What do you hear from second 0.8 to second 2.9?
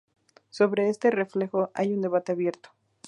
este reflejo hay un debate abierto.